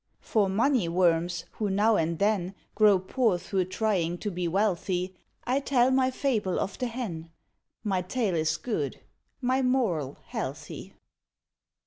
[0.21, 5.59] For money worms, who now and then Grow poor through trying to be wealthy, I
[5.59, 7.29] tell my fable of the Hen;
[7.83, 8.99] My tale is good,
[9.41, 10.95] my moral healthy.